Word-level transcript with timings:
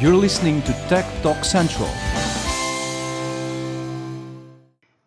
You're 0.00 0.14
listening 0.14 0.62
to 0.62 0.72
Tech 0.88 1.04
Talk 1.22 1.44
Central. 1.44 1.88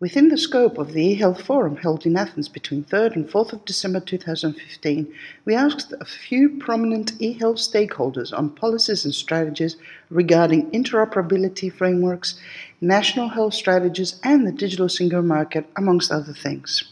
Within 0.00 0.28
the 0.28 0.36
scope 0.36 0.76
of 0.76 0.92
the 0.92 1.16
eHealth 1.16 1.40
Forum 1.40 1.76
held 1.76 2.04
in 2.04 2.14
Athens 2.14 2.50
between 2.50 2.84
3rd 2.84 3.16
and 3.16 3.26
4th 3.26 3.54
of 3.54 3.64
December 3.64 4.00
2015, 4.00 5.10
we 5.46 5.54
asked 5.54 5.94
a 5.98 6.04
few 6.04 6.58
prominent 6.58 7.18
eHealth 7.20 7.56
stakeholders 7.56 8.36
on 8.36 8.50
policies 8.50 9.06
and 9.06 9.14
strategies 9.14 9.78
regarding 10.10 10.70
interoperability 10.72 11.72
frameworks, 11.72 12.38
national 12.82 13.30
health 13.30 13.54
strategies, 13.54 14.20
and 14.22 14.46
the 14.46 14.52
digital 14.52 14.90
single 14.90 15.22
market, 15.22 15.64
amongst 15.74 16.12
other 16.12 16.34
things. 16.34 16.84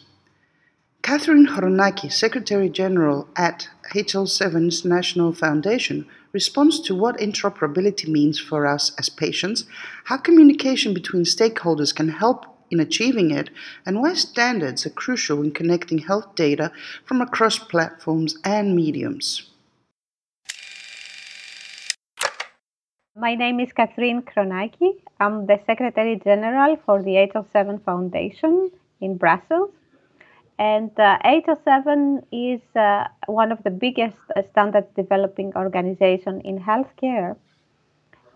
Catherine 1.03 1.47
Chronaki, 1.47 2.11
Secretary 2.11 2.71
General 2.71 3.29
at 3.37 3.69
HL7's 3.93 4.87
National 4.87 5.35
Foundation, 5.35 6.07
responds 6.33 6.81
to 6.81 6.95
what 6.95 7.19
interoperability 7.19 8.09
means 8.09 8.39
for 8.39 8.67
us 8.67 8.93
as 8.99 9.09
patients, 9.09 9.65
how 10.05 10.17
communication 10.17 10.95
between 10.95 11.25
stakeholders 11.25 11.95
can 11.95 12.09
help 12.09 12.47
in 12.71 12.81
achieving 12.81 13.31
it, 13.31 13.51
and 13.85 14.01
why 14.01 14.15
standards 14.15 14.87
are 14.87 14.91
crucial 14.91 15.43
in 15.43 15.51
connecting 15.51 15.99
health 15.99 16.35
data 16.35 16.71
from 17.05 17.21
across 17.21 17.59
platforms 17.59 18.37
and 18.45 18.77
mediums. 18.77 19.51
My 23.17 23.35
name 23.35 23.59
is 23.61 23.73
Catherine 23.73 24.23
Chronaki. 24.23 24.93
I'm 25.19 25.47
the 25.47 25.59
Secretary 25.67 26.21
General 26.23 26.77
for 26.87 27.03
the 27.03 27.29
HL7 27.35 27.83
Foundation 27.85 28.71
in 29.01 29.17
Brussels. 29.17 29.71
And 30.61 30.91
uh, 31.01 31.17
HL7 31.25 32.23
is 32.31 32.61
uh, 32.77 33.05
one 33.27 33.51
of 33.51 33.65
the 33.65 33.71
biggest 33.71 34.19
uh, 34.37 34.43
standard 34.51 34.85
developing 34.95 35.55
organization 35.57 36.43
in 36.43 36.61
healthcare 36.61 37.37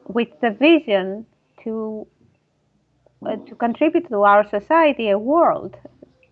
with 0.07 0.29
the 0.41 0.51
vision 0.51 1.27
to 1.65 2.07
uh, 3.27 3.37
to 3.37 3.55
contribute 3.55 4.09
to 4.09 4.23
our 4.23 4.49
society 4.49 5.11
a 5.11 5.19
world 5.19 5.77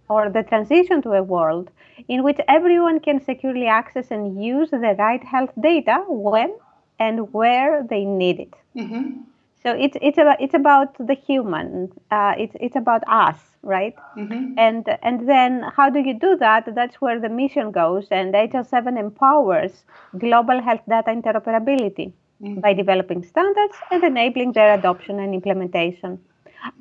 or 0.08 0.30
the 0.30 0.42
transition 0.42 1.02
to 1.02 1.12
a 1.12 1.22
world 1.22 1.70
in 2.08 2.22
which 2.22 2.38
everyone 2.48 2.98
can 2.98 3.20
securely 3.20 3.66
access 3.66 4.10
and 4.10 4.42
use 4.42 4.70
the 4.70 4.94
right 4.98 5.22
health 5.22 5.52
data 5.60 6.04
when 6.08 6.54
and 6.98 7.32
where 7.34 7.86
they 7.88 8.04
need 8.06 8.40
it. 8.40 8.54
Mm-hmm. 8.76 9.31
So 9.62 9.70
it's 9.70 9.96
it's 10.02 10.18
about 10.18 10.40
it's 10.40 10.54
about 10.54 10.96
the 10.98 11.14
human. 11.14 11.92
Uh, 12.10 12.34
it's 12.36 12.56
it's 12.60 12.76
about 12.76 13.02
us, 13.06 13.38
right? 13.62 13.94
Mm-hmm. 14.16 14.58
And 14.58 14.98
and 15.02 15.28
then 15.28 15.62
how 15.76 15.88
do 15.88 16.00
you 16.00 16.14
do 16.18 16.36
that? 16.38 16.74
That's 16.74 17.00
where 17.00 17.20
the 17.20 17.28
mission 17.28 17.70
goes. 17.70 18.08
And 18.10 18.34
HL7 18.34 18.98
empowers 18.98 19.84
global 20.18 20.60
health 20.60 20.82
data 20.88 21.10
interoperability 21.10 22.12
mm-hmm. 22.42 22.60
by 22.60 22.72
developing 22.72 23.22
standards 23.22 23.76
and 23.90 24.02
enabling 24.02 24.52
their 24.52 24.74
adoption 24.74 25.20
and 25.20 25.32
implementation. 25.32 26.18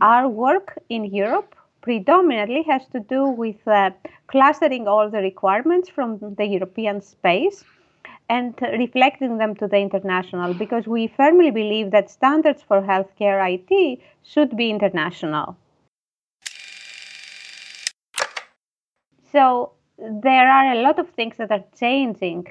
Our 0.02 0.28
work 0.28 0.78
in 0.90 1.06
Europe 1.06 1.56
predominantly 1.82 2.64
has 2.64 2.88
to 2.94 3.00
do 3.00 3.26
with 3.26 3.68
uh, 3.68 3.92
clustering 4.28 4.88
all 4.88 5.10
the 5.10 5.20
requirements 5.20 5.90
from 5.90 6.20
the 6.38 6.46
European 6.46 7.02
space 7.02 7.64
and 8.32 8.54
reflecting 8.80 9.38
them 9.40 9.54
to 9.56 9.68
the 9.68 9.78
international 9.78 10.54
because 10.54 10.88
we 10.88 11.06
firmly 11.06 11.52
believe 11.52 11.92
that 11.92 12.10
standards 12.10 12.62
for 12.64 12.82
healthcare 12.82 13.38
IT 13.54 14.00
should 14.24 14.56
be 14.56 14.70
international. 14.70 15.58
So 19.34 19.74
there 19.98 20.50
are 20.50 20.72
a 20.72 20.82
lot 20.82 20.98
of 20.98 21.10
things 21.10 21.36
that 21.38 21.52
are 21.52 21.66
changing 21.78 22.48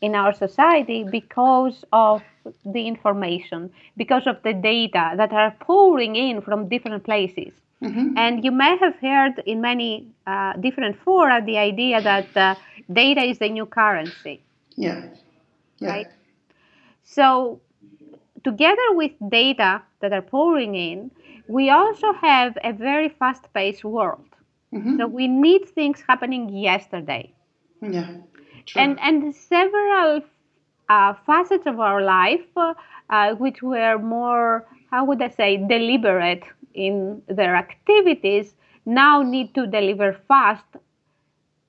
in 0.00 0.14
our 0.14 0.32
society 0.32 1.04
because 1.04 1.84
of 1.92 2.22
the 2.64 2.86
information, 2.86 3.70
because 3.98 4.26
of 4.26 4.36
the 4.42 4.54
data 4.54 5.12
that 5.18 5.32
are 5.32 5.54
pouring 5.60 6.16
in 6.16 6.40
from 6.40 6.68
different 6.70 7.04
places. 7.04 7.52
Mm-hmm. 7.82 8.16
And 8.16 8.44
you 8.44 8.50
may 8.50 8.78
have 8.78 8.96
heard 8.96 9.42
in 9.44 9.60
many 9.60 10.06
uh, 10.26 10.54
different 10.54 10.96
fora 11.04 11.42
the 11.44 11.58
idea 11.58 12.00
that 12.00 12.34
uh, 12.34 12.54
data 12.90 13.22
is 13.22 13.38
the 13.38 13.50
new 13.50 13.66
currency. 13.66 14.40
Yeah. 14.78 15.08
yeah. 15.78 15.90
Right? 15.90 16.06
So, 17.02 17.60
together 18.44 18.88
with 18.92 19.12
data 19.28 19.82
that 20.00 20.12
are 20.12 20.22
pouring 20.22 20.74
in, 20.74 21.10
we 21.48 21.70
also 21.70 22.12
have 22.12 22.56
a 22.62 22.72
very 22.72 23.08
fast 23.08 23.52
paced 23.52 23.84
world. 23.84 24.26
Mm-hmm. 24.72 24.98
So, 24.98 25.06
we 25.06 25.26
need 25.26 25.68
things 25.68 26.02
happening 26.06 26.48
yesterday. 26.48 27.32
Yeah. 27.82 28.18
True. 28.66 28.82
And, 28.82 29.00
and 29.00 29.34
several 29.34 30.22
uh, 30.88 31.14
facets 31.26 31.66
of 31.66 31.80
our 31.80 32.02
life 32.02 32.46
uh, 33.10 33.34
which 33.34 33.62
were 33.62 33.98
more, 33.98 34.66
how 34.90 35.04
would 35.04 35.22
I 35.22 35.28
say, 35.28 35.56
deliberate 35.56 36.44
in 36.74 37.22
their 37.28 37.56
activities 37.56 38.54
now 38.86 39.22
need 39.22 39.54
to 39.54 39.66
deliver 39.66 40.12
fast 40.28 40.64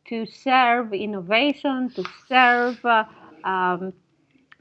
to 0.10 0.26
serve 0.26 0.94
innovation, 0.94 1.90
to 1.92 2.04
serve 2.28 2.84
uh, 2.86 3.06
um, 3.44 3.94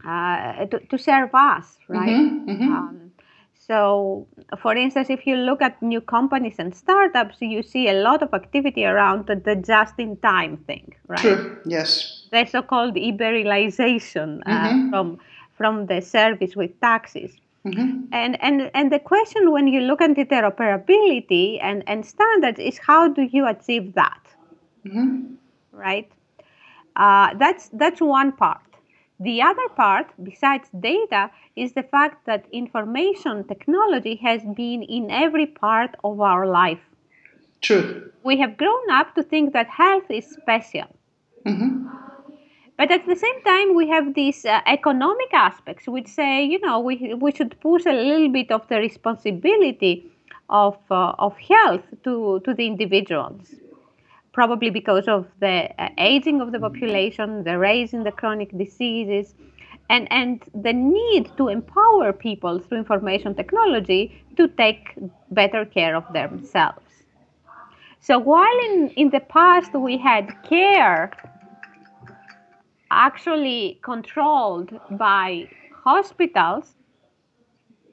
uh, 0.07 0.67
to, 0.67 0.79
to, 0.79 0.99
serve 0.99 1.31
us, 1.35 1.77
right? 1.89 2.09
Mm-hmm, 2.09 2.51
mm-hmm. 2.51 2.73
Um, 2.73 3.11
so, 3.55 4.27
for 4.63 4.75
instance, 4.75 5.11
if 5.11 5.27
you 5.27 5.37
look 5.37 5.61
at 5.61 5.83
new 5.83 6.01
companies 6.01 6.55
and 6.59 6.75
startups, 6.75 7.37
you 7.41 7.63
see 7.63 7.89
a 7.89 7.95
lot 7.95 8.23
of 8.23 8.33
activity 8.33 8.85
around 8.87 9.27
the, 9.27 9.37
the 9.37 9.57
just-in-time 9.57 10.57
thing, 10.67 10.95
right? 11.07 11.19
True. 11.19 11.59
Yes. 11.67 12.29
The 12.31 12.47
so-called 12.47 12.95
Uberization 12.95 14.41
uh, 14.47 14.51
mm-hmm. 14.51 14.91
from 14.91 15.19
from 15.59 15.87
the 15.87 16.01
service 16.01 16.55
with 16.55 16.71
taxis. 16.81 17.33
Mm-hmm. 17.67 18.05
And, 18.13 18.43
and, 18.43 18.71
and 18.73 18.93
the 18.93 19.01
question 19.01 19.51
when 19.51 19.67
you 19.67 19.81
look 19.81 20.01
at 20.01 20.11
interoperability 20.11 21.59
and, 21.61 21.83
and 21.89 22.07
standards 22.07 22.61
is 22.61 22.79
how 22.79 23.09
do 23.09 23.23
you 23.23 23.47
achieve 23.47 23.95
that? 23.95 24.21
Mm-hmm. 24.87 25.35
Right? 25.73 26.11
Uh, 26.97 27.35
that's, 27.39 27.69
that's 27.73 28.01
one 28.01 28.33
part. 28.33 28.61
The 29.21 29.43
other 29.43 29.69
part, 29.75 30.07
besides 30.23 30.69
data, 30.79 31.31
is 31.57 31.73
the 31.73 31.83
fact 31.83 32.25
that 32.27 32.47
information 32.53 33.45
technology 33.45 34.17
has 34.17 34.43
been 34.55 34.83
in 34.83 35.11
every 35.11 35.47
part 35.47 35.97
of 36.05 36.21
our 36.21 36.47
life. 36.47 36.81
True. 37.61 38.13
We 38.23 38.39
have 38.39 38.57
grown 38.57 38.91
up 38.91 39.15
to 39.17 39.23
think 39.23 39.53
that 39.55 39.69
health 39.69 40.09
is 40.11 40.31
special. 40.31 40.87
Mm-hmm. 41.45 41.89
But 42.77 42.93
at 42.93 43.07
the 43.07 43.17
same 43.17 43.43
time, 43.43 43.75
we 43.75 43.89
have 43.89 44.15
these 44.15 44.45
uh, 44.45 44.61
economic 44.67 45.35
aspects 45.35 45.89
which 45.89 46.07
say, 46.07 46.45
you 46.45 46.61
know, 46.61 46.79
we, 46.79 47.15
we 47.15 47.33
should 47.33 47.61
push 47.61 47.87
a 47.87 47.93
little 47.93 48.29
bit 48.29 48.53
of 48.53 48.69
the 48.69 48.77
responsibility 48.77 50.09
of, 50.49 50.77
uh, 50.93 51.15
of 51.19 51.37
health 51.39 51.83
to, 52.05 52.41
to 52.45 52.55
the 52.55 52.67
individuals. 52.69 53.57
Probably 54.39 54.71
because 54.71 55.09
of 55.09 55.27
the 55.41 55.57
uh, 55.83 55.89
aging 55.99 56.41
of 56.41 56.53
the 56.53 56.61
population, 56.61 57.43
the 57.43 57.59
rise 57.59 57.93
in 57.93 58.05
the 58.05 58.13
chronic 58.13 58.57
diseases, 58.57 59.35
and, 59.91 60.07
and 60.13 60.45
the 60.55 60.73
need 60.73 61.25
to 61.39 61.49
empower 61.49 62.13
people 62.13 62.61
through 62.61 62.79
information 62.79 63.35
technology 63.35 64.03
to 64.37 64.47
take 64.47 64.97
better 65.33 65.65
care 65.65 65.97
of 65.97 66.05
themselves. 66.13 66.87
So 67.99 68.19
while 68.19 68.59
in, 68.69 68.91
in 68.91 69.11
the 69.11 69.19
past 69.19 69.75
we 69.75 69.99
had 69.99 70.27
care 70.45 71.11
actually 72.93 73.81
controlled 73.83 74.71
by 74.93 75.49
hospitals. 75.85 76.77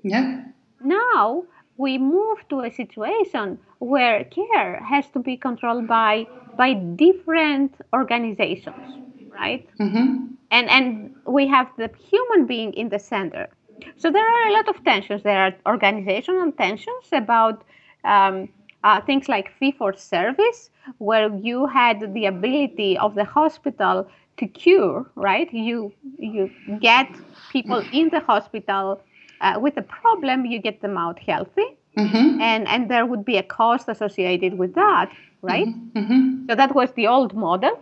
Yeah. 0.04 0.44
Now 0.80 1.46
we 1.78 1.98
move 1.98 2.48
to 2.50 2.62
a 2.62 2.72
situation 2.72 3.60
where 3.80 4.24
care 4.26 4.82
has 4.84 5.08
to 5.12 5.20
be 5.20 5.38
controlled 5.38 5.88
by 5.88 6.28
by 6.58 6.74
different 6.74 7.76
organizations, 7.94 8.96
right? 9.34 9.68
Mm-hmm. 9.80 10.28
And 10.52 10.70
and 10.70 11.16
we 11.26 11.48
have 11.48 11.68
the 11.78 11.90
human 12.10 12.46
being 12.46 12.74
in 12.74 12.90
the 12.90 13.00
center. 13.00 13.50
So 13.98 14.10
there 14.10 14.26
are 14.26 14.48
a 14.48 14.54
lot 14.54 14.70
of 14.70 14.84
tensions. 14.86 15.24
There 15.24 15.40
are 15.40 15.54
organizational 15.66 16.52
tensions 16.54 17.06
about 17.12 17.64
um, 18.06 18.48
uh, 18.84 19.02
things 19.02 19.28
like 19.28 19.52
fee 19.60 19.72
for 19.72 19.94
service, 19.94 20.70
where 21.00 21.34
you 21.36 21.66
had 21.66 22.14
the 22.14 22.26
ability 22.26 22.98
of 22.98 23.16
the 23.16 23.26
hospital 23.26 24.08
to 24.38 24.48
cure, 24.48 25.06
right? 25.16 25.52
You 25.54 25.92
you 26.18 26.52
get 26.80 27.10
people 27.52 27.84
in 27.92 28.10
the 28.10 28.20
hospital 28.22 29.02
uh, 29.42 29.60
with 29.60 29.78
a 29.78 29.82
problem, 29.82 30.46
you 30.46 30.60
get 30.60 30.82
them 30.82 30.98
out 30.98 31.20
healthy, 31.20 31.78
mm-hmm. 31.98 32.42
and 32.42 32.68
and 32.68 32.90
there 32.90 33.06
would 33.06 33.26
be 33.26 33.38
a 33.38 33.44
cost 33.44 33.88
associated 33.90 34.58
with 34.58 34.76
that, 34.76 35.12
right? 35.42 35.68
Mm-hmm. 35.68 36.00
mm-hmm. 36.00 36.46
So 36.50 36.56
that 36.56 36.76
was 36.76 36.92
the 36.94 37.08
old 37.08 37.34
model, 37.34 37.80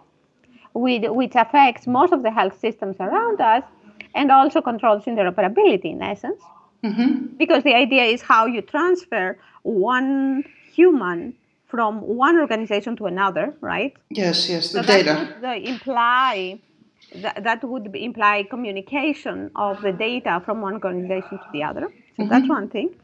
with, 0.73 1.09
which 1.11 1.35
affects 1.35 1.87
most 1.87 2.13
of 2.13 2.23
the 2.23 2.31
health 2.31 2.59
systems 2.59 2.97
around 2.99 3.41
us, 3.41 3.63
and 4.15 4.31
also 4.31 4.61
controls 4.61 5.05
interoperability 5.05 5.91
in 5.91 6.01
essence, 6.01 6.41
mm-hmm. 6.83 7.35
because 7.37 7.63
the 7.63 7.73
idea 7.73 8.03
is 8.03 8.21
how 8.21 8.45
you 8.45 8.61
transfer 8.61 9.37
one 9.63 10.43
human 10.73 11.35
from 11.67 12.01
one 12.01 12.37
organization 12.39 12.95
to 12.95 13.07
another, 13.07 13.53
right? 13.59 13.93
Yes, 14.09 14.47
yes, 14.47 14.71
the 14.71 14.83
so 14.83 14.87
data. 14.87 15.35
That 15.41 15.57
would 15.57 15.67
imply 15.67 16.59
Th- 17.11 17.35
that 17.41 17.63
would 17.63 17.95
imply 17.95 18.43
communication 18.49 19.51
of 19.55 19.81
the 19.81 19.91
data 19.91 20.41
from 20.45 20.61
one 20.61 20.73
organization 20.73 21.37
to 21.37 21.49
the 21.51 21.63
other. 21.63 21.81
So 21.81 22.23
mm-hmm. 22.23 22.29
that's 22.29 22.49
one 22.49 22.69
thing. 22.69 22.95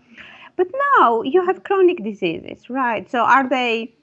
But 0.56 0.68
now 0.98 1.22
you 1.22 1.46
have 1.46 1.64
chronic 1.64 2.04
diseases, 2.04 2.70
right? 2.70 3.10
So 3.10 3.20
are 3.20 3.48
they 3.48 3.94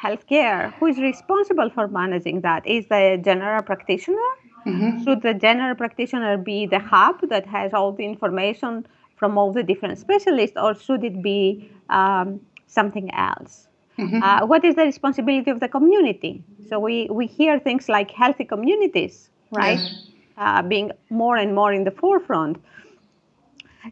healthcare? 0.00 0.72
Who 0.74 0.86
is 0.86 0.98
responsible 0.98 1.70
for 1.70 1.88
managing 1.88 2.40
that? 2.42 2.66
Is 2.66 2.86
the 2.86 3.20
general 3.22 3.62
practitioner? 3.62 4.30
Mm-hmm. 4.66 5.04
Should 5.04 5.22
the 5.22 5.34
general 5.34 5.74
practitioner 5.74 6.36
be 6.36 6.66
the 6.66 6.78
hub 6.78 7.28
that 7.28 7.46
has 7.46 7.72
all 7.72 7.92
the 7.92 8.04
information 8.04 8.86
from 9.16 9.36
all 9.36 9.52
the 9.52 9.62
different 9.62 9.98
specialists, 9.98 10.56
or 10.56 10.74
should 10.74 11.04
it 11.04 11.22
be 11.22 11.70
um, 11.90 12.40
something 12.66 13.10
else? 13.14 13.66
Mm-hmm. 13.98 14.22
Uh, 14.22 14.46
what 14.46 14.64
is 14.64 14.76
the 14.76 14.84
responsibility 14.84 15.50
of 15.50 15.60
the 15.60 15.68
community? 15.68 16.42
So 16.68 16.78
we, 16.78 17.08
we 17.10 17.26
hear 17.26 17.58
things 17.58 17.88
like 17.88 18.10
healthy 18.10 18.44
communities, 18.44 19.30
right? 19.50 19.78
Yes. 19.78 20.06
Uh, 20.36 20.62
being 20.62 20.92
more 21.10 21.36
and 21.36 21.54
more 21.54 21.72
in 21.72 21.84
the 21.84 21.90
forefront. 21.90 22.62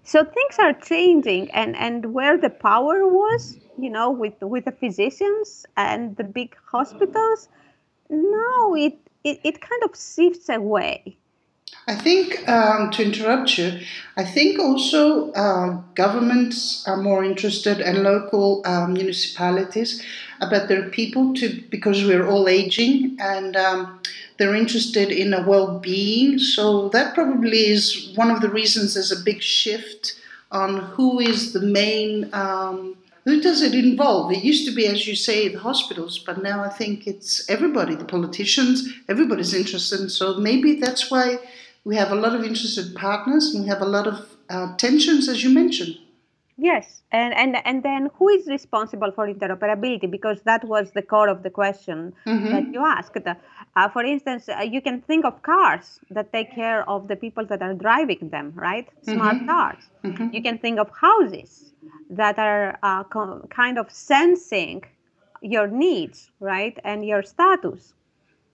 So 0.05 0.25
things 0.25 0.59
are 0.59 0.73
changing, 0.75 1.51
and, 1.53 1.75
and 1.77 2.13
where 2.13 2.37
the 2.37 2.51
power 2.51 3.07
was, 3.07 3.59
you 3.79 3.91
know, 3.91 4.11
with 4.11 4.35
with 4.41 4.65
the 4.67 4.73
physicians 4.73 5.67
and 5.77 6.17
the 6.17 6.25
big 6.25 6.57
hospitals, 6.71 7.49
now 8.11 8.75
it 8.75 8.99
it, 9.25 9.41
it 9.43 9.61
kind 9.61 9.83
of 9.85 9.91
shifts 9.97 10.49
away. 10.49 11.17
I 11.89 11.95
think, 11.95 12.49
um, 12.49 12.91
to 12.93 13.03
interrupt 13.05 13.59
you, 13.59 13.81
I 14.17 14.25
think 14.25 14.59
also 14.59 15.31
uh, 15.33 15.81
governments 15.95 16.87
are 16.87 16.97
more 16.97 17.25
interested 17.25 17.81
and 17.81 18.03
local 18.03 18.63
um, 18.67 18.95
municipalities 18.95 20.03
about 20.41 20.69
their 20.69 20.89
people 20.91 21.35
to 21.35 21.63
because 21.71 22.05
we're 22.05 22.27
all 22.27 22.49
aging 22.49 23.17
and 23.21 23.57
um, 23.57 24.01
they're 24.39 24.55
interested 24.55 25.11
in 25.11 25.33
a 25.33 25.47
well-being. 25.47 26.39
So 26.39 26.89
that 26.91 27.15
probably 27.15 27.67
is 27.69 28.13
one 28.15 28.31
of 28.31 28.41
the 28.41 28.51
reasons 28.51 28.95
there's 28.95 29.13
a 29.13 29.25
big 29.25 29.43
shift 29.43 30.19
on 30.53 30.79
who 30.79 31.21
is 31.21 31.53
the 31.53 31.61
main. 31.61 32.31
Um, 32.33 32.97
who 33.25 33.41
does 33.41 33.61
it 33.61 33.75
involve? 33.75 34.31
It 34.31 34.45
used 34.45 34.69
to 34.69 34.75
be, 34.75 34.87
as 34.87 35.09
you 35.09 35.17
say, 35.17 35.49
the 35.49 35.59
hospitals, 35.59 36.21
but 36.21 36.45
now 36.45 36.63
I 36.63 36.69
think 36.69 37.09
it's 37.09 37.51
everybody, 37.51 37.97
the 37.97 38.05
politicians, 38.05 38.89
everybody's 39.09 39.53
interested. 39.53 40.11
So 40.11 40.37
maybe 40.37 40.77
that's 40.77 41.11
why 41.11 41.41
we 41.83 41.97
have 41.97 42.13
a 42.13 42.15
lot 42.15 42.37
of 42.37 42.45
interested 42.45 42.95
partners 42.95 43.53
and 43.53 43.65
we 43.65 43.69
have 43.69 43.83
a 43.83 43.87
lot 43.87 44.07
of 44.07 44.29
uh, 44.49 44.77
tensions, 44.77 45.29
as 45.29 45.43
you 45.43 45.51
mentioned. 45.51 45.99
Yes, 46.59 47.03
and, 47.13 47.35
and 47.35 47.57
and 47.67 47.83
then 47.83 48.09
who 48.15 48.31
is 48.31 48.47
responsible 48.47 49.13
for 49.13 49.27
interoperability? 49.27 50.11
Because 50.11 50.41
that 50.43 50.65
was 50.65 50.91
the 50.93 51.03
core 51.03 51.29
of 51.29 51.43
the 51.43 51.51
question 51.51 52.15
mm-hmm. 52.27 52.51
that 52.51 52.73
you 52.73 52.83
asked. 52.83 53.19
Uh, 53.27 53.89
for 53.91 54.03
instance, 54.03 54.49
uh, 54.49 54.63
you 54.63 54.81
can 54.81 55.03
think 55.03 55.27
of 55.27 55.43
cars 55.43 56.01
that 56.11 56.33
take 56.33 56.55
care 56.55 56.89
of 56.89 57.09
the 57.09 57.17
people 57.17 57.45
that 57.45 57.61
are 57.61 57.75
driving 57.75 58.31
them, 58.31 58.53
right? 58.55 58.89
Smart 59.03 59.37
mm-hmm. 59.37 59.47
cars. 59.47 59.83
Mm-hmm. 60.03 60.29
You 60.33 60.43
can 60.43 60.57
think 60.57 60.79
of 60.79 60.91
houses 60.99 61.75
that 62.09 62.39
are 62.39 62.79
uh, 62.83 63.05
co- 63.05 63.47
kind 63.51 63.79
of 63.79 63.91
sensing 63.91 64.83
your 65.43 65.67
needs, 65.67 66.31
right, 66.41 66.79
and 66.85 67.05
your 67.05 67.23
status. 67.23 67.93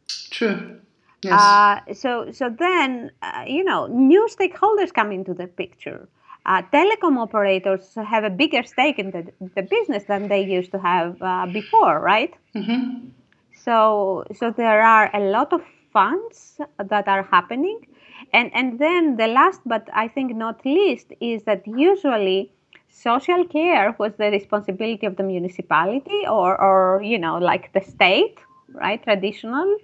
True. 0.08 0.80
Yes. 1.22 1.40
Uh, 1.40 1.94
so, 1.94 2.32
so 2.32 2.50
then, 2.50 3.12
uh, 3.22 3.44
you 3.46 3.62
know, 3.62 3.86
new 3.86 4.26
stakeholders 4.28 4.92
come 4.92 5.12
into 5.12 5.34
the 5.34 5.46
picture. 5.46 6.08
Uh, 6.44 6.62
telecom 6.72 7.18
operators 7.18 7.94
have 7.94 8.24
a 8.24 8.30
bigger 8.30 8.64
stake 8.64 8.98
in 8.98 9.10
the, 9.12 9.32
the 9.54 9.62
business 9.62 10.04
than 10.04 10.28
they 10.28 10.42
used 10.42 10.72
to 10.72 10.78
have 10.78 11.20
uh, 11.22 11.46
before, 11.52 12.00
right? 12.00 12.34
Mm-hmm. 12.54 13.08
So, 13.54 14.24
so 14.34 14.50
there 14.50 14.82
are 14.82 15.08
a 15.14 15.20
lot 15.20 15.52
of 15.52 15.62
funds 15.92 16.60
that 16.78 17.06
are 17.06 17.22
happening. 17.22 17.86
And, 18.32 18.50
and 18.54 18.78
then 18.78 19.16
the 19.16 19.28
last, 19.28 19.60
but 19.66 19.88
I 19.92 20.08
think 20.08 20.34
not 20.34 20.64
least, 20.64 21.12
is 21.20 21.44
that 21.44 21.66
usually 21.66 22.52
social 22.88 23.44
care 23.44 23.94
was 23.98 24.12
the 24.18 24.30
responsibility 24.30 25.06
of 25.06 25.16
the 25.16 25.22
municipality 25.22 26.26
or, 26.28 26.60
or 26.60 27.02
you 27.02 27.18
know, 27.18 27.38
like 27.38 27.72
the 27.72 27.80
state, 27.80 28.38
right? 28.72 29.02
Traditional 29.02 29.76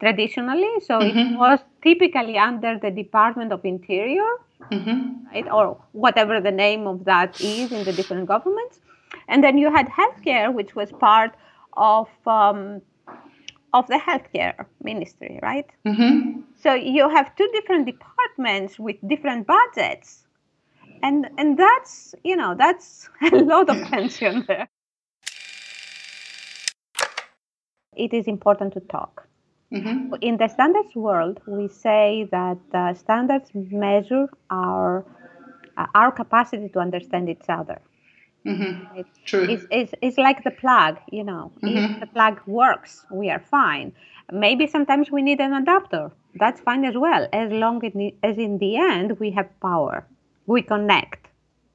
traditionally. 0.00 0.70
So 0.86 0.98
mm-hmm. 0.98 1.34
it 1.34 1.38
was 1.38 1.60
typically 1.82 2.38
under 2.38 2.78
the 2.78 2.90
Department 2.90 3.52
of 3.52 3.64
Interior, 3.64 4.30
mm-hmm. 4.70 5.26
right, 5.32 5.50
or 5.50 5.80
whatever 5.92 6.40
the 6.40 6.50
name 6.50 6.86
of 6.86 7.04
that 7.04 7.40
is 7.40 7.72
in 7.72 7.84
the 7.84 7.92
different 7.92 8.26
governments. 8.26 8.80
And 9.28 9.42
then 9.42 9.58
you 9.58 9.72
had 9.72 9.88
healthcare, 9.88 10.52
which 10.52 10.74
was 10.74 10.90
part 10.92 11.34
of 11.76 12.08
um, 12.26 12.82
of 13.72 13.86
the 13.88 13.96
healthcare 13.96 14.66
ministry, 14.82 15.38
right? 15.42 15.66
Mm-hmm. 15.86 16.40
So 16.56 16.74
you 16.74 17.08
have 17.08 17.34
two 17.36 17.48
different 17.52 17.86
departments 17.86 18.78
with 18.78 18.96
different 19.06 19.46
budgets, 19.46 20.26
and 21.02 21.28
and 21.38 21.58
that's 21.58 22.14
you 22.24 22.36
know 22.36 22.54
that's 22.56 23.08
a 23.32 23.36
lot 23.36 23.68
of 23.68 23.76
tension 23.88 24.44
there. 24.46 24.68
It 27.96 28.12
is 28.12 28.26
important 28.26 28.72
to 28.74 28.80
talk 28.80 29.28
Mm-hmm. 29.74 30.14
In 30.20 30.36
the 30.36 30.48
standards 30.48 30.94
world, 30.94 31.40
we 31.46 31.66
say 31.68 32.28
that 32.30 32.58
uh, 32.72 32.94
standards 32.94 33.50
measure 33.54 34.28
our 34.50 35.04
uh, 35.76 35.86
our 35.94 36.12
capacity 36.12 36.68
to 36.68 36.78
understand 36.78 37.28
each 37.28 37.48
other. 37.48 37.80
Mm-hmm. 38.46 38.98
It, 38.98 39.06
True. 39.24 39.44
It's, 39.44 39.64
it's, 39.70 39.94
it's, 40.02 40.18
like 40.18 40.44
the 40.44 40.50
plug, 40.50 40.98
you 41.10 41.24
know. 41.24 41.50
Mm-hmm. 41.62 41.94
If 41.94 42.00
the 42.00 42.06
plug 42.06 42.40
works, 42.46 43.04
we 43.10 43.30
are 43.30 43.40
fine. 43.40 43.92
Maybe 44.30 44.66
sometimes 44.66 45.10
we 45.10 45.22
need 45.22 45.40
an 45.40 45.52
adapter. 45.54 46.12
That's 46.36 46.60
fine 46.60 46.84
as 46.84 46.94
well, 46.96 47.26
as 47.32 47.50
long 47.50 47.84
as 48.22 48.38
in 48.38 48.58
the 48.58 48.76
end 48.76 49.18
we 49.18 49.30
have 49.32 49.48
power. 49.60 50.06
We 50.46 50.62
connect, 50.62 51.26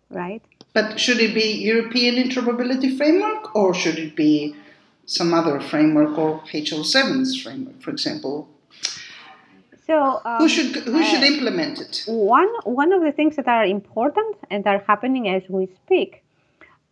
right? 0.10 0.44
But 0.74 1.00
should 1.00 1.19
it 1.19 1.34
be 1.34 1.54
European 1.54 2.16
interoperability 2.16 2.95
framework 2.95 3.56
or 3.56 3.74
should 3.74 3.98
it 3.98 4.16
be 4.16 4.56
some 5.10 5.34
other 5.34 5.60
framework 5.60 6.18
or 6.18 6.40
HL7's 6.42 7.42
framework, 7.42 7.82
for 7.82 7.90
example. 7.90 8.48
So 9.88 10.22
um, 10.24 10.38
who 10.38 10.48
should 10.48 10.76
who 10.94 11.04
should 11.04 11.24
uh, 11.24 11.34
implement 11.34 11.82
it? 11.82 12.04
One 12.06 12.52
one 12.64 12.94
of 12.94 13.02
the 13.02 13.12
things 13.12 13.36
that 13.38 13.48
are 13.48 13.66
important 13.66 14.36
and 14.52 14.66
are 14.68 14.84
happening 14.88 15.28
as 15.28 15.42
we 15.50 15.68
speak 15.84 16.24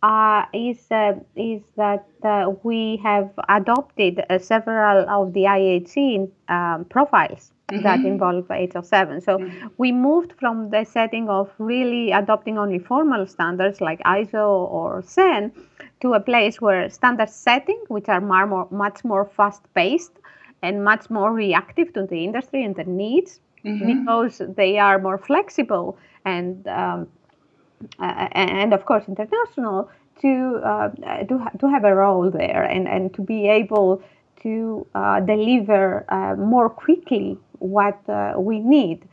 uh, 0.02 0.44
is 0.52 0.78
uh, 0.90 1.14
is 1.34 1.62
that 1.76 2.06
uh, 2.22 2.52
we 2.62 3.00
have 3.02 3.30
adopted 3.48 4.24
uh, 4.30 4.38
several 4.38 5.08
of 5.08 5.32
the 5.32 5.44
IHE 5.44 6.30
um, 6.48 6.84
profiles 6.84 7.52
mm-hmm. 7.70 7.82
that 7.82 8.00
involve 8.00 8.46
HL7. 8.48 9.24
So 9.24 9.38
mm-hmm. 9.38 9.66
we 9.76 9.92
moved 9.92 10.34
from 10.38 10.70
the 10.70 10.84
setting 10.84 11.28
of 11.28 11.50
really 11.58 12.12
adopting 12.12 12.58
only 12.58 12.78
formal 12.78 13.26
standards 13.26 13.80
like 13.80 14.00
ISO 14.04 14.70
or 14.70 15.02
CEN 15.02 15.52
to 16.00 16.14
a 16.14 16.20
place 16.20 16.60
where 16.60 16.88
standard 16.90 17.30
setting, 17.30 17.82
which 17.88 18.08
are 18.08 18.20
more, 18.20 18.68
much 18.70 19.04
more 19.04 19.24
fast 19.24 19.62
paced 19.74 20.12
and 20.62 20.84
much 20.84 21.10
more 21.10 21.32
reactive 21.32 21.92
to 21.94 22.04
the 22.04 22.24
industry 22.24 22.64
and 22.64 22.76
the 22.76 22.84
needs, 22.84 23.40
mm-hmm. 23.64 24.04
because 24.04 24.42
they 24.56 24.78
are 24.78 24.98
more 24.98 25.18
flexible 25.18 25.98
and 26.24 26.66
um, 26.68 27.08
and 27.98 28.74
of 28.74 28.84
course 28.84 29.04
international 29.08 29.90
to 30.20 30.60
uh, 30.64 30.88
to, 31.24 31.38
ha- 31.38 31.50
to 31.60 31.68
have 31.68 31.84
a 31.84 31.94
role 31.94 32.30
there 32.30 32.62
and, 32.62 32.88
and 32.88 33.14
to 33.14 33.22
be 33.22 33.48
able 33.48 34.02
to 34.42 34.86
uh, 34.94 35.20
deliver 35.20 36.04
uh, 36.08 36.34
more 36.36 36.70
quickly 36.70 37.38
what 37.58 37.98
uh, 38.08 38.34
we 38.38 38.60
need. 38.60 39.06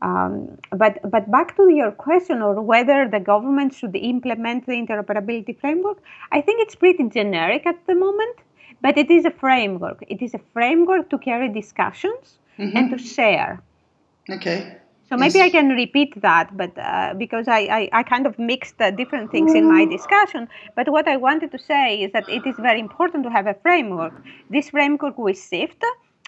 Um, 0.00 0.58
but 0.70 0.98
but 1.10 1.28
back 1.30 1.56
to 1.56 1.68
your 1.70 1.90
question 1.90 2.40
or 2.40 2.60
whether 2.60 3.08
the 3.08 3.18
government 3.18 3.74
should 3.74 3.96
implement 3.96 4.66
the 4.66 4.72
interoperability 4.72 5.58
framework, 5.58 5.98
I 6.30 6.40
think 6.40 6.62
it's 6.62 6.76
pretty 6.76 7.08
generic 7.08 7.66
at 7.66 7.84
the 7.86 7.94
moment. 7.94 8.36
But 8.80 8.96
it 8.96 9.10
is 9.10 9.24
a 9.24 9.32
framework. 9.32 10.04
It 10.06 10.22
is 10.22 10.34
a 10.34 10.40
framework 10.52 11.10
to 11.10 11.18
carry 11.18 11.48
discussions 11.48 12.38
mm-hmm. 12.56 12.76
and 12.76 12.90
to 12.92 12.98
share. 12.98 13.60
Okay. 14.30 14.76
So 15.08 15.16
maybe. 15.16 15.40
I 15.40 15.48
can 15.48 15.70
repeat 15.70 16.20
that, 16.20 16.54
but 16.54 16.76
uh, 16.76 17.14
because 17.16 17.48
I, 17.48 17.60
I, 17.60 17.90
I, 17.94 18.02
kind 18.02 18.26
of 18.26 18.38
mixed 18.38 18.78
uh, 18.78 18.90
different 18.90 19.30
things 19.30 19.54
in 19.54 19.66
my 19.66 19.86
discussion. 19.86 20.48
But 20.76 20.90
what 20.90 21.08
I 21.08 21.16
wanted 21.16 21.50
to 21.52 21.58
say 21.58 22.02
is 22.02 22.12
that 22.12 22.28
it 22.28 22.46
is 22.46 22.56
very 22.58 22.78
important 22.78 23.24
to 23.24 23.30
have 23.30 23.46
a 23.46 23.54
framework. 23.54 24.12
This 24.50 24.68
framework 24.68 25.16
will 25.16 25.32
shift 25.32 25.82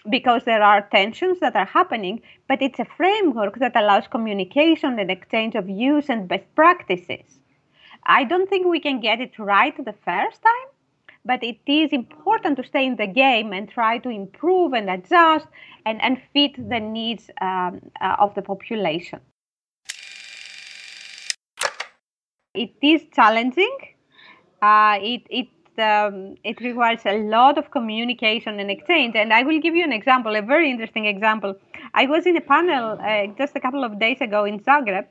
because 0.09 0.45
there 0.45 0.63
are 0.63 0.81
tensions 0.91 1.39
that 1.41 1.55
are 1.55 1.65
happening, 1.65 2.23
but 2.47 2.59
it's 2.61 2.79
a 2.79 2.85
framework 2.97 3.59
that 3.59 3.75
allows 3.75 4.07
communication 4.07 4.97
and 4.97 5.11
exchange 5.11 5.53
of 5.53 5.65
views 5.65 6.09
and 6.09 6.27
best 6.27 6.47
practices. 6.55 7.39
I 8.05 8.23
don't 8.23 8.49
think 8.49 8.65
we 8.65 8.79
can 8.79 8.99
get 8.99 9.21
it 9.21 9.37
right 9.37 9.75
the 9.77 9.93
first 9.93 10.41
time, 10.41 10.69
but 11.25 11.43
it 11.43 11.59
is 11.67 11.91
important 11.91 12.57
to 12.57 12.63
stay 12.63 12.85
in 12.85 12.95
the 12.95 13.07
game 13.07 13.53
and 13.53 13.69
try 13.69 13.97
to 13.99 14.09
improve 14.09 14.73
and 14.73 14.89
adjust 14.89 15.47
and, 15.85 16.01
and 16.01 16.21
fit 16.33 16.53
the 16.69 16.79
needs 16.79 17.29
um, 17.41 17.81
uh, 18.01 18.15
of 18.19 18.33
the 18.35 18.41
population. 18.41 19.19
It 22.53 22.73
is 22.81 23.03
challenging. 23.13 23.77
Uh, 24.61 24.97
it, 25.01 25.23
it 25.29 25.47
um, 25.79 26.35
it 26.43 26.59
requires 26.61 27.01
a 27.05 27.17
lot 27.23 27.57
of 27.57 27.71
communication 27.71 28.59
and 28.59 28.69
exchange. 28.69 29.15
And 29.15 29.33
I 29.33 29.43
will 29.43 29.59
give 29.59 29.75
you 29.75 29.83
an 29.83 29.93
example, 29.93 30.35
a 30.35 30.41
very 30.41 30.69
interesting 30.69 31.05
example. 31.05 31.55
I 31.93 32.05
was 32.05 32.25
in 32.25 32.37
a 32.37 32.41
panel 32.41 32.99
uh, 33.01 33.27
just 33.37 33.55
a 33.55 33.59
couple 33.59 33.83
of 33.83 33.99
days 33.99 34.21
ago 34.21 34.45
in 34.45 34.59
Zagreb, 34.59 35.05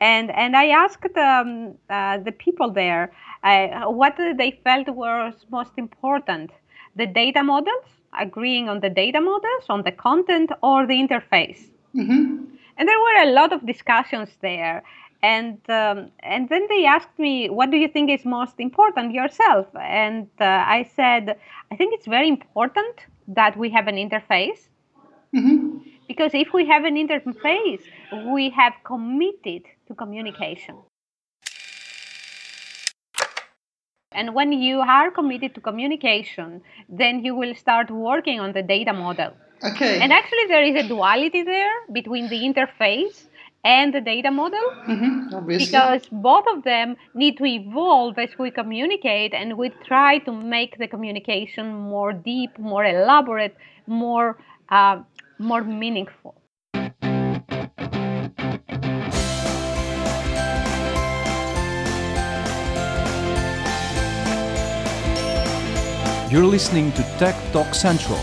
and 0.00 0.30
and 0.30 0.56
I 0.56 0.68
asked 0.68 1.16
um, 1.16 1.74
uh, 1.90 2.18
the 2.18 2.32
people 2.32 2.70
there 2.70 3.12
uh, 3.42 3.84
what 3.86 4.16
they 4.16 4.60
felt 4.64 4.88
was 4.88 5.34
most 5.50 5.72
important: 5.76 6.50
the 6.96 7.06
data 7.06 7.42
models, 7.42 7.86
agreeing 8.18 8.68
on 8.68 8.80
the 8.80 8.90
data 8.90 9.20
models, 9.20 9.64
on 9.68 9.82
the 9.82 9.92
content, 9.92 10.50
or 10.62 10.86
the 10.86 10.94
interface. 10.94 11.66
Mm-hmm. 11.94 12.44
And 12.76 12.88
there 12.88 13.00
were 13.00 13.22
a 13.22 13.32
lot 13.32 13.52
of 13.52 13.66
discussions 13.66 14.28
there. 14.40 14.82
And 15.20 15.58
um, 15.68 16.12
and 16.20 16.48
then 16.48 16.66
they 16.68 16.84
asked 16.86 17.18
me, 17.18 17.50
"What 17.50 17.72
do 17.72 17.76
you 17.76 17.88
think 17.88 18.08
is 18.10 18.24
most 18.24 18.54
important 18.60 19.12
yourself?" 19.12 19.66
And 19.74 20.28
uh, 20.40 20.44
I 20.44 20.88
said, 20.94 21.36
"I 21.72 21.76
think 21.76 21.92
it's 21.94 22.06
very 22.06 22.28
important 22.28 22.94
that 23.26 23.56
we 23.56 23.68
have 23.70 23.88
an 23.88 23.96
interface 23.96 24.68
Mm-hmm. 25.34 25.78
because 26.08 26.30
if 26.32 26.54
we 26.54 26.66
have 26.66 26.84
an 26.84 26.94
interface, 26.94 27.82
we 28.32 28.50
have 28.50 28.72
committed 28.84 29.62
to 29.86 29.94
communication. 29.94 30.76
And 34.12 34.34
when 34.34 34.52
you 34.52 34.80
are 34.80 35.10
committed 35.10 35.54
to 35.54 35.60
communication, 35.60 36.62
then 36.88 37.24
you 37.24 37.36
will 37.36 37.54
start 37.54 37.90
working 37.90 38.40
on 38.40 38.52
the 38.52 38.62
data 38.62 38.92
model. 38.92 39.34
Okay. 39.62 40.00
And 40.00 40.12
actually, 40.12 40.46
there 40.48 40.64
is 40.64 40.76
a 40.84 40.88
duality 40.88 41.42
there 41.42 41.72
between 41.92 42.28
the 42.28 42.40
interface 42.40 43.26
and 43.64 43.92
the 43.92 44.00
data 44.00 44.30
model 44.30 44.60
mm-hmm. 44.86 45.46
Because 45.46 46.02
both 46.10 46.44
of 46.52 46.64
them 46.64 46.96
need 47.14 47.36
to 47.38 47.44
evolve 47.44 48.18
as 48.18 48.30
we 48.38 48.50
communicate 48.50 49.34
and 49.34 49.58
we 49.58 49.70
try 49.84 50.18
to 50.18 50.32
make 50.32 50.78
the 50.78 50.86
communication 50.86 51.74
more 51.74 52.12
deep, 52.12 52.58
more 52.58 52.84
elaborate, 52.84 53.56
more 53.86 54.38
uh, 54.68 55.02
more 55.38 55.64
meaningful. 55.64 56.34
You're 66.30 66.44
listening 66.44 66.92
to 66.92 67.02
Tech 67.18 67.34
Talk 67.52 67.74
Central. 67.74 68.18